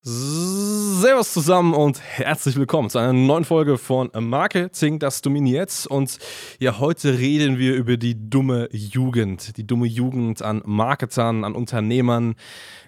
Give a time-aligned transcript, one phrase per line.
[0.00, 5.86] Servus zusammen und herzlich willkommen zu einer neuen Folge von Marketing, das dominiert.
[5.90, 6.18] Und
[6.60, 9.56] ja, heute reden wir über die dumme Jugend.
[9.56, 12.36] Die dumme Jugend an Marketern, an Unternehmern.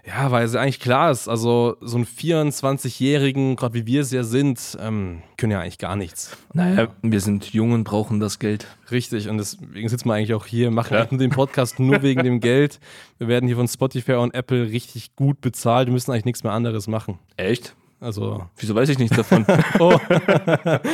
[0.06, 4.22] Ja, weil es eigentlich klar ist, also so ein 24-Jährigen, gerade wie wir es ja
[4.22, 6.36] sind, ähm, können ja eigentlich gar nichts.
[6.54, 8.66] Naja, wir sind jung und brauchen das Geld.
[8.90, 11.04] Richtig, und deswegen sitzen wir eigentlich auch hier, machen ja.
[11.18, 12.80] den Podcast nur wegen dem Geld.
[13.18, 16.52] Wir werden hier von Spotify und Apple richtig gut bezahlt, wir müssen eigentlich nichts mehr
[16.52, 16.99] anderes machen.
[17.34, 17.74] Echt?
[18.02, 19.44] Also, wieso weiß ich nichts davon?
[19.78, 19.98] oh.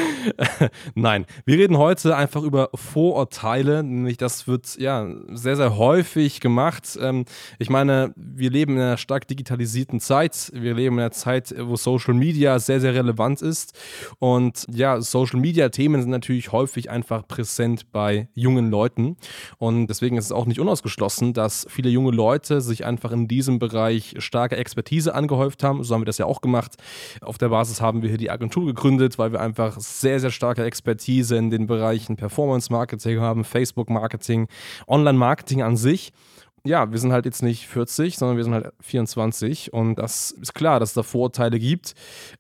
[0.97, 3.85] Nein, wir reden heute einfach über Vorurteile.
[3.85, 6.98] Nämlich, das wird ja sehr, sehr häufig gemacht.
[7.01, 7.25] Ähm,
[7.61, 10.51] ich meine, wir leben in einer stark digitalisierten Zeit.
[10.53, 13.79] Wir leben in einer Zeit, wo Social Media sehr, sehr relevant ist.
[14.19, 19.17] Und ja, Social Media Themen sind natürlich häufig einfach präsent bei jungen Leuten.
[19.59, 23.61] Und deswegen ist es auch nicht unausgeschlossen, dass viele junge Leute sich einfach in diesem
[23.61, 25.85] Bereich starke Expertise angehäuft haben.
[25.85, 26.75] So haben wir das ja auch gemacht.
[27.20, 30.64] Auf der Basis haben wir hier die Agentur gegründet, weil wir einfach sehr, sehr starke
[30.64, 34.48] Expertise in den Bereichen Performance Marketing haben, Facebook Marketing,
[34.86, 36.12] Online Marketing an sich
[36.67, 40.55] ja, wir sind halt jetzt nicht 40, sondern wir sind halt 24 und das ist
[40.55, 41.95] klar, dass es da Vorurteile gibt.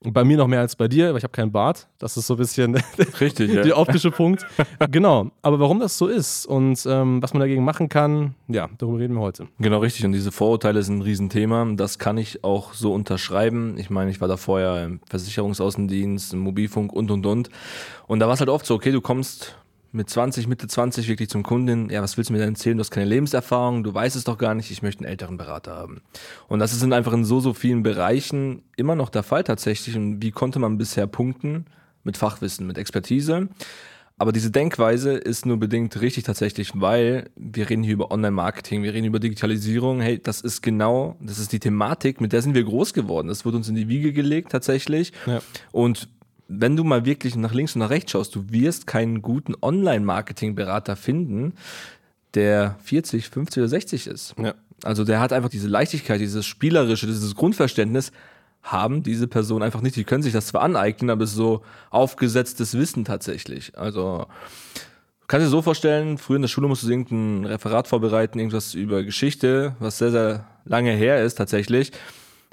[0.04, 1.88] Und bei mir noch mehr als bei dir, weil ich habe keinen Bart.
[1.98, 2.74] Das ist so ein bisschen
[3.20, 3.76] Richtig, der ja.
[3.76, 4.46] optische Punkt.
[4.90, 5.30] genau.
[5.42, 9.14] Aber warum das so ist und ähm, was man dagegen machen kann, ja, darüber reden
[9.14, 9.48] wir heute.
[9.58, 10.04] Genau, richtig.
[10.04, 11.66] Und diese Vorurteile sind ein Riesenthema.
[11.74, 13.78] Das kann ich auch so unterschreiben.
[13.78, 17.50] Ich meine, ich war da vorher im Versicherungsaußendienst, im Mobilfunk und und und.
[18.06, 19.56] Und da war es halt oft so, okay, du kommst
[19.96, 22.76] mit 20, Mitte 20 wirklich zum Kunden, ja, was willst du mir denn erzählen?
[22.76, 25.74] Du hast keine Lebenserfahrung, du weißt es doch gar nicht, ich möchte einen älteren Berater
[25.74, 26.02] haben.
[26.48, 29.96] Und das ist in einfach in so, so vielen Bereichen immer noch der Fall tatsächlich.
[29.96, 31.64] Und wie konnte man bisher punkten?
[32.04, 33.48] Mit Fachwissen, mit Expertise.
[34.18, 38.94] Aber diese Denkweise ist nur bedingt richtig tatsächlich, weil wir reden hier über Online-Marketing, wir
[38.94, 40.00] reden über Digitalisierung.
[40.00, 43.28] Hey, das ist genau, das ist die Thematik, mit der sind wir groß geworden.
[43.28, 45.12] Das wurde uns in die Wiege gelegt tatsächlich.
[45.26, 45.40] Ja.
[45.72, 46.08] Und
[46.48, 50.96] wenn du mal wirklich nach links und nach rechts schaust, du wirst keinen guten Online-Marketing-Berater
[50.96, 51.54] finden,
[52.34, 54.34] der 40, 50 oder 60 ist.
[54.38, 54.54] Ja.
[54.84, 58.12] Also der hat einfach diese Leichtigkeit, dieses Spielerische, dieses Grundverständnis,
[58.62, 59.96] haben diese Personen einfach nicht.
[59.96, 63.78] Die können sich das zwar aneignen, aber es ist so aufgesetztes Wissen tatsächlich.
[63.78, 64.26] Also
[65.28, 68.74] kannst du dir so vorstellen, früher in der Schule musst du irgendein Referat vorbereiten, irgendwas
[68.74, 71.92] über Geschichte, was sehr, sehr lange her ist tatsächlich.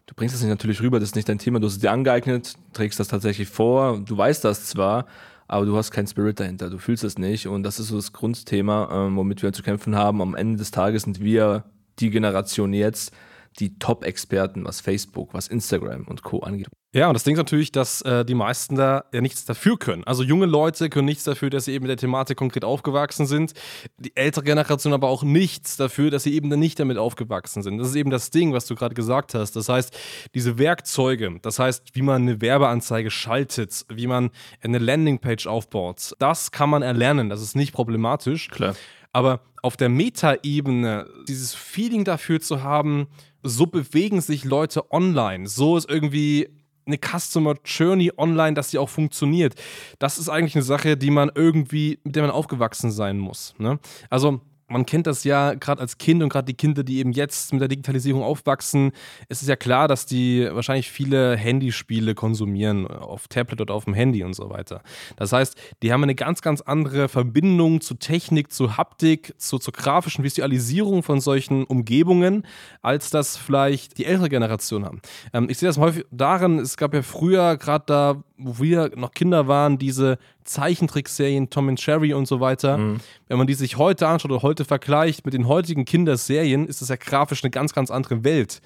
[0.05, 1.91] Du bringst das nicht natürlich rüber, das ist nicht dein Thema, du hast es dir
[1.91, 5.05] angeeignet, trägst das tatsächlich vor, du weißt das zwar,
[5.47, 7.47] aber du hast keinen Spirit dahinter, du fühlst es nicht.
[7.47, 10.21] Und das ist so das Grundthema, ähm, womit wir zu kämpfen haben.
[10.21, 11.63] Am Ende des Tages sind wir
[11.99, 13.13] die Generation jetzt,
[13.59, 16.39] die Top-Experten, was Facebook, was Instagram und Co.
[16.39, 16.67] angeht.
[16.95, 20.03] Ja, und das Ding ist natürlich, dass äh, die meisten da ja nichts dafür können.
[20.03, 23.53] Also junge Leute können nichts dafür, dass sie eben mit der Thematik konkret aufgewachsen sind.
[23.97, 27.79] Die ältere Generation aber auch nichts dafür, dass sie eben dann nicht damit aufgewachsen sind.
[27.79, 29.55] Das ist eben das Ding, was du gerade gesagt hast.
[29.55, 29.97] Das heißt,
[30.35, 34.29] diese Werkzeuge, das heißt, wie man eine Werbeanzeige schaltet, wie man
[34.61, 37.27] eine Landingpage aufbaut, das kann man erlernen.
[37.27, 38.49] Das ist nicht problematisch.
[38.49, 38.75] Klar.
[39.11, 43.07] Aber auf der Metaebene dieses Feeling dafür zu haben,
[43.43, 46.49] so bewegen sich Leute online, so ist irgendwie
[46.85, 49.55] eine Customer Journey online, dass sie auch funktioniert.
[49.99, 53.53] Das ist eigentlich eine Sache, die man irgendwie, mit der man aufgewachsen sein muss.
[53.57, 53.79] Ne?
[54.09, 54.41] Also
[54.73, 57.61] man kennt das ja gerade als Kind und gerade die Kinder, die eben jetzt mit
[57.61, 58.91] der Digitalisierung aufwachsen,
[59.29, 63.93] es ist ja klar, dass die wahrscheinlich viele Handyspiele konsumieren, auf Tablet oder auf dem
[63.93, 64.81] Handy und so weiter.
[65.15, 69.73] Das heißt, die haben eine ganz, ganz andere Verbindung zu Technik, zu Haptik, zu, zur
[69.73, 72.45] grafischen Visualisierung von solchen Umgebungen,
[72.81, 75.01] als das vielleicht die ältere Generation haben.
[75.33, 79.11] Ähm, ich sehe das häufig darin, es gab ja früher, gerade da, wo wir noch
[79.11, 82.77] Kinder waren, diese Zeichentrickserien, Tom and Jerry und so weiter.
[82.77, 82.99] Mhm.
[83.27, 86.89] Wenn man die sich heute anschaut oder heute vergleicht mit den heutigen Kinderserien, ist das
[86.89, 88.61] ja grafisch eine ganz, ganz andere Welt.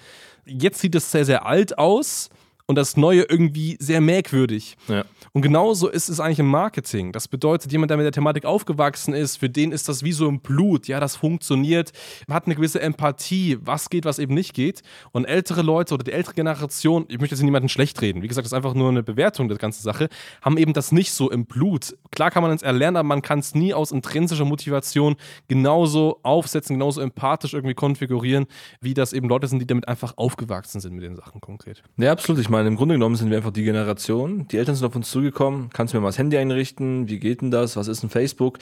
[0.45, 2.29] Jetzt sieht es sehr, sehr alt aus
[2.67, 4.77] und das Neue irgendwie sehr merkwürdig.
[4.87, 5.05] Ja.
[5.31, 7.11] Und genauso ist es eigentlich im Marketing.
[7.13, 10.27] Das bedeutet, jemand, der mit der Thematik aufgewachsen ist, für den ist das wie so
[10.27, 10.87] im Blut.
[10.87, 11.93] Ja, das funktioniert,
[12.29, 14.81] hat eine gewisse Empathie, was geht, was eben nicht geht.
[15.11, 18.45] Und ältere Leute oder die ältere Generation, ich möchte jetzt niemanden schlecht reden, wie gesagt,
[18.45, 20.09] das ist einfach nur eine Bewertung der ganzen Sache,
[20.41, 21.95] haben eben das nicht so im Blut.
[22.11, 25.15] Klar kann man es erlernen, aber man kann es nie aus intrinsischer Motivation
[25.47, 28.47] genauso aufsetzen, genauso empathisch irgendwie konfigurieren,
[28.81, 31.81] wie das eben Leute sind, die damit einfach aufgewachsen sind mit den Sachen konkret.
[31.97, 32.41] Ja, absolut.
[32.41, 34.47] Ich meine, im Grunde genommen sind wir einfach die Generation.
[34.47, 35.69] Die Eltern sind auf uns zugekommen.
[35.73, 37.09] Kannst du mir mal das Handy einrichten?
[37.09, 37.75] Wie geht denn das?
[37.75, 38.57] Was ist ein Facebook?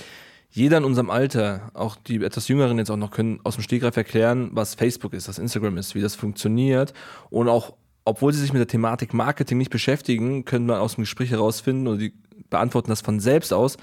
[0.49, 3.95] Jeder in unserem Alter, auch die etwas Jüngeren jetzt auch noch, können aus dem Stegreif
[3.97, 6.93] erklären, was Facebook ist, was Instagram ist, wie das funktioniert.
[7.29, 7.73] Und auch,
[8.05, 11.87] obwohl sie sich mit der Thematik Marketing nicht beschäftigen, können wir aus dem Gespräch herausfinden
[11.87, 12.13] oder die
[12.49, 13.77] beantworten das von selbst aus,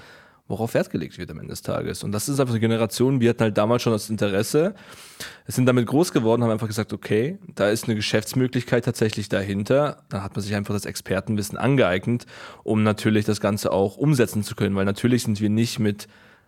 [0.47, 2.03] worauf Wert gelegt wird am Ende des Tages.
[2.03, 4.75] Und das ist einfach eine Generation, wir hatten halt damals schon das Interesse,
[5.47, 10.03] sind damit groß geworden, haben einfach gesagt, okay, da ist eine Geschäftsmöglichkeit tatsächlich dahinter.
[10.09, 12.25] Dann hat man sich einfach das Expertenwissen angeeignet,
[12.63, 16.07] um natürlich das Ganze auch umsetzen zu können, weil natürlich sind wir nicht mit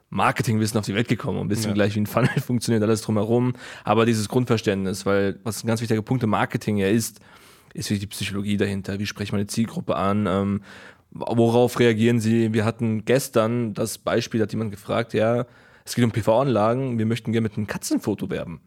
[0.09, 1.73] Marketingwissen auf die Welt gekommen, ein bisschen ja.
[1.73, 3.53] gleich wie ein Funnel funktioniert, alles drumherum,
[3.83, 7.19] aber dieses Grundverständnis, weil was ein ganz wichtiger Punkt im Marketing ja ist,
[7.73, 10.61] ist wie die Psychologie dahinter, wie spricht man die Zielgruppe an, ähm,
[11.15, 12.53] worauf reagieren sie?
[12.53, 15.45] Wir hatten gestern das Beispiel, hat jemand gefragt, ja,
[15.85, 18.59] es geht um PV-Anlagen, wir möchten gerne mit einem Katzenfoto werben.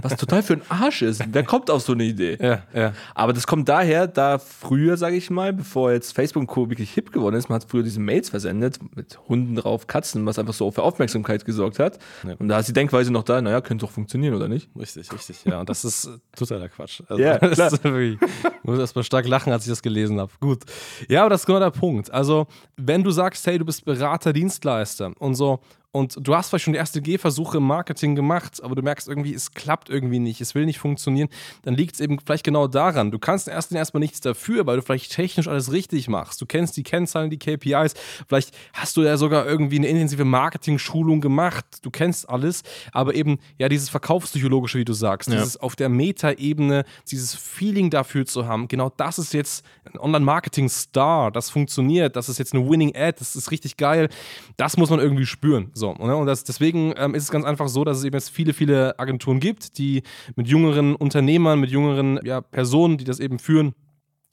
[0.00, 1.22] Was total für ein Arsch ist.
[1.30, 2.38] Wer kommt auf so eine Idee?
[2.40, 2.92] Ja, ja.
[3.14, 6.70] Aber das kommt daher, da früher, sage ich mal, bevor jetzt Facebook und Co.
[6.70, 10.38] wirklich hip geworden ist, man hat früher diese Mails versendet mit Hunden drauf, Katzen, was
[10.38, 11.98] einfach so für Aufmerksamkeit gesorgt hat.
[12.26, 12.34] Ja.
[12.38, 14.70] Und da ist die Denkweise noch da, naja, könnte doch funktionieren, oder nicht?
[14.78, 15.60] Richtig, richtig, ja.
[15.60, 17.02] Und das ist totaler Quatsch.
[17.08, 17.72] Also, ja, klar.
[17.72, 18.18] ich
[18.62, 20.32] muss erstmal stark lachen, als ich das gelesen habe.
[20.40, 20.64] Gut.
[21.08, 22.10] Ja, aber das ist genau der Punkt.
[22.10, 25.60] Also, wenn du sagst, hey, du bist Berater, Dienstleister und so,
[25.96, 29.32] und du hast vielleicht schon die erste Gehversuche im Marketing gemacht, aber du merkst irgendwie,
[29.32, 31.28] es klappt irgendwie nicht, es will nicht funktionieren,
[31.62, 33.10] dann liegt es eben vielleicht genau daran.
[33.10, 36.38] Du kannst erst erstmal nichts dafür, weil du vielleicht technisch alles richtig machst.
[36.42, 37.94] Du kennst die Kennzahlen, die KPIs,
[38.28, 42.62] vielleicht hast du ja sogar irgendwie eine intensive Marketing-Schulung gemacht, du kennst alles,
[42.92, 45.36] aber eben ja dieses Verkaufspsychologische, wie du sagst, ja.
[45.36, 51.30] dieses auf der Meta-Ebene, dieses Feeling dafür zu haben, genau das ist jetzt ein Online-Marketing-Star,
[51.30, 54.10] das funktioniert, das ist jetzt eine Winning Ad, das ist richtig geil,
[54.58, 55.70] das muss man irgendwie spüren.
[55.72, 56.16] So, ne?
[56.16, 58.98] Und das, deswegen ähm, ist es ganz einfach so, dass es eben jetzt viele, viele
[58.98, 60.02] Agenturen gibt, die
[60.34, 63.74] mit jüngeren Unternehmern, mit jüngeren ja, Personen, die das eben führen,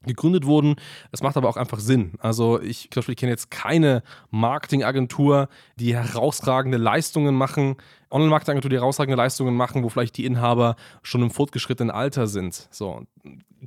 [0.06, 0.76] gegründet wurden.
[1.12, 2.14] Es macht aber auch einfach Sinn.
[2.20, 7.76] Also ich, ich, ich kenne jetzt keine Marketingagentur, die herausragende Leistungen machen,
[8.12, 12.68] Online-Marketingagentur, die herausragende Leistungen machen, wo vielleicht die Inhaber schon im fortgeschrittenen Alter sind.
[12.70, 13.04] So,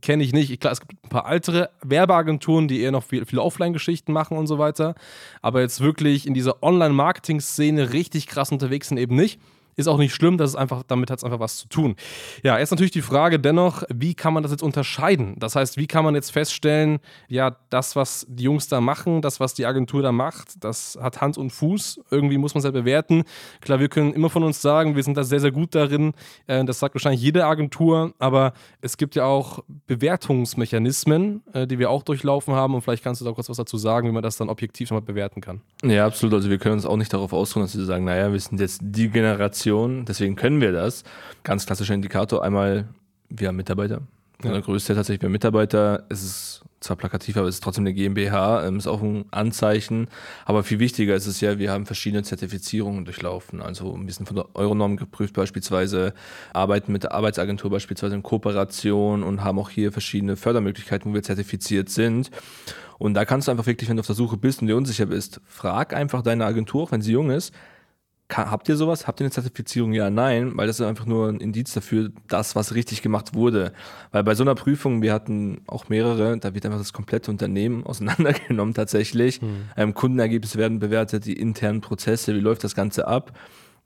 [0.00, 0.60] kenne ich nicht.
[0.60, 4.46] Klar, es gibt ein paar ältere Werbeagenturen, die eher noch viel, viele Offline-Geschichten machen und
[4.46, 4.94] so weiter.
[5.42, 9.40] Aber jetzt wirklich in dieser Online-Marketing-Szene richtig krass unterwegs sind eben nicht.
[9.76, 11.96] Ist auch nicht schlimm, das ist einfach, damit hat es einfach was zu tun.
[12.42, 15.34] Ja, jetzt natürlich die Frage dennoch, wie kann man das jetzt unterscheiden?
[15.38, 19.38] Das heißt, wie kann man jetzt feststellen, ja, das, was die Jungs da machen, das,
[19.38, 22.00] was die Agentur da macht, das hat Hand und Fuß.
[22.10, 23.24] Irgendwie muss man es ja bewerten.
[23.60, 26.14] Klar, wir können immer von uns sagen, wir sind da sehr, sehr gut darin.
[26.46, 31.90] Äh, das sagt wahrscheinlich jede Agentur, aber es gibt ja auch Bewertungsmechanismen, äh, die wir
[31.90, 32.74] auch durchlaufen haben.
[32.74, 35.02] Und vielleicht kannst du da kurz was dazu sagen, wie man das dann objektiv nochmal
[35.02, 35.60] bewerten kann.
[35.84, 36.34] Ja, absolut.
[36.34, 38.80] Also wir können uns auch nicht darauf ausruhen, dass wir sagen, naja, wir sind jetzt
[38.82, 41.04] die Generation, Organisation, deswegen können wir das.
[41.42, 42.88] Ganz klassischer Indikator, einmal,
[43.28, 44.02] wir haben Mitarbeiter.
[44.42, 44.52] Ja.
[44.52, 46.04] Der größte tatsächlich, wir haben Mitarbeiter.
[46.10, 50.08] Es ist zwar plakativ, aber es ist trotzdem eine GmbH, ähm, ist auch ein Anzeichen.
[50.44, 53.62] Aber viel wichtiger ist es ja, wir haben verschiedene Zertifizierungen durchlaufen.
[53.62, 56.12] Also wir sind von der Euronorm geprüft beispielsweise,
[56.52, 61.22] arbeiten mit der Arbeitsagentur beispielsweise in Kooperation und haben auch hier verschiedene Fördermöglichkeiten, wo wir
[61.22, 62.30] zertifiziert sind.
[62.98, 65.06] Und da kannst du einfach wirklich, wenn du auf der Suche bist und dir unsicher
[65.06, 67.54] bist, frag einfach deine Agentur, auch wenn sie jung ist,
[68.28, 69.06] Habt ihr sowas?
[69.06, 69.92] Habt ihr eine Zertifizierung?
[69.92, 73.72] Ja, nein, weil das ist einfach nur ein Indiz dafür, das, was richtig gemacht wurde.
[74.10, 77.82] Weil bei so einer Prüfung, wir hatten auch mehrere, da wird einfach das komplette Unternehmen
[77.86, 79.40] auseinandergenommen tatsächlich.
[79.40, 79.68] Mhm.
[79.76, 83.32] Ähm, Kundenergebnisse werden bewertet, die internen Prozesse, wie läuft das Ganze ab.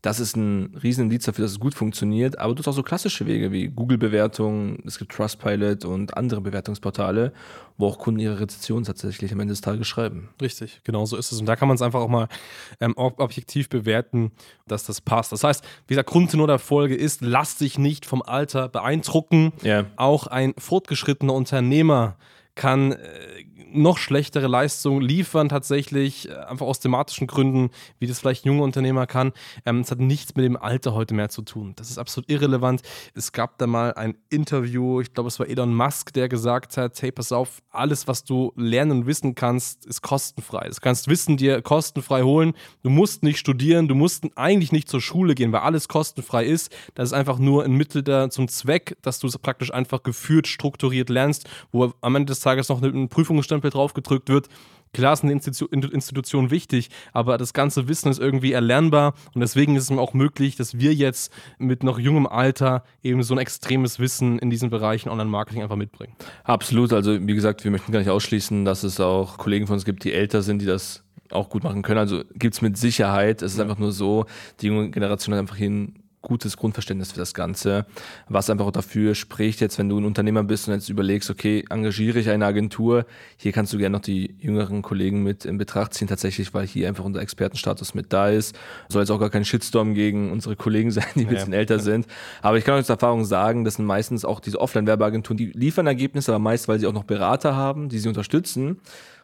[0.03, 2.39] Das ist ein riesen Indiz dafür, dass es gut funktioniert.
[2.39, 7.33] Aber du hast auch so klassische Wege wie Google-Bewertungen, es gibt Trustpilot und andere Bewertungsportale,
[7.77, 10.31] wo auch Kunden ihre Rezensionen tatsächlich am Ende des Tages schreiben.
[10.41, 11.41] Richtig, genau so ist es.
[11.41, 12.29] Und da kann man es einfach auch mal
[12.81, 14.33] ähm, objektiv bewerten,
[14.67, 15.33] dass das passt.
[15.33, 19.53] Das heißt, wie gesagt, Grundtenor der Folge ist, lass dich nicht vom Alter beeindrucken.
[19.63, 19.87] Yeah.
[19.97, 22.17] Auch ein fortgeschrittener Unternehmer
[22.55, 22.99] kann äh,
[23.73, 29.07] noch schlechtere Leistungen liefern, tatsächlich, äh, einfach aus thematischen Gründen, wie das vielleicht junge Unternehmer
[29.07, 29.33] kann.
[29.67, 31.75] Ähm, es hat nichts mit dem Alter heute mehr zu tun.
[31.77, 32.83] Das ist absolut irrelevant.
[33.15, 37.01] Es gab da mal ein Interview, ich glaube, es war Elon Musk, der gesagt hat:
[37.01, 40.69] Hey, pass auf, alles, was du lernen und wissen kannst, ist kostenfrei.
[40.69, 42.55] Du kannst Wissen dir kostenfrei holen.
[42.83, 46.75] Du musst nicht studieren, du musst eigentlich nicht zur Schule gehen, weil alles kostenfrei ist.
[46.95, 50.47] Das ist einfach nur ein Mittel da zum Zweck, dass du es praktisch einfach geführt,
[50.47, 53.09] strukturiert lernst, wo am Ende des Tages noch ein
[53.51, 54.49] Prüfungsstempel draufgedrückt wird.
[54.93, 59.77] Klar ist eine Institu Institution wichtig, aber das ganze Wissen ist irgendwie erlernbar und deswegen
[59.77, 64.01] ist es auch möglich, dass wir jetzt mit noch jungem Alter eben so ein extremes
[64.01, 66.15] Wissen in diesen Bereichen Online-Marketing einfach mitbringen.
[66.43, 69.85] Absolut, also wie gesagt, wir möchten gar nicht ausschließen, dass es auch Kollegen von uns
[69.85, 72.01] gibt, die älter sind, die das auch gut machen können.
[72.01, 73.43] Also gibt es mit Sicherheit.
[73.43, 74.27] Es ist einfach nur so,
[74.61, 77.87] die junge Generation hat einfach ein gutes Grundverständnis für das Ganze,
[78.29, 81.65] was einfach auch dafür spricht, jetzt wenn du ein Unternehmer bist und jetzt überlegst, okay,
[81.71, 85.95] engagiere ich eine Agentur, hier kannst du gerne noch die jüngeren Kollegen mit in Betracht
[85.95, 88.55] ziehen, tatsächlich, weil hier einfach unser Expertenstatus mit da ist.
[88.89, 91.59] Soll jetzt auch gar kein Shitstorm gegen unsere Kollegen sein, die ein bisschen ja.
[91.59, 92.07] älter sind.
[92.43, 95.87] Aber ich kann euch aus Erfahrung sagen, das sind meistens auch diese Offline-Werbeagenturen, die liefern
[95.87, 98.81] Ergebnisse, aber meist, weil sie auch noch Berater haben, die sie unterstützen.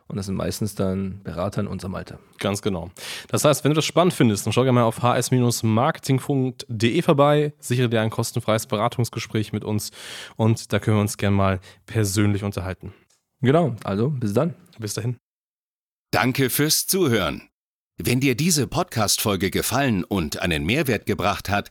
[0.09, 2.19] Und das sind meistens dann Berater in unserem Alter.
[2.39, 2.91] Ganz genau.
[3.29, 7.89] Das heißt, wenn du das spannend findest, dann schau gerne mal auf hs-marketing.de vorbei, sichere
[7.89, 9.91] dir ein kostenfreies Beratungsgespräch mit uns
[10.37, 12.93] und da können wir uns gerne mal persönlich unterhalten.
[13.41, 14.55] Genau, also bis dann.
[14.79, 15.17] Bis dahin.
[16.13, 17.43] Danke fürs Zuhören.
[17.99, 21.71] Wenn dir diese Podcast-Folge gefallen und einen Mehrwert gebracht hat,